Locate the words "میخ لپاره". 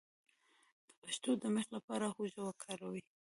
1.55-2.05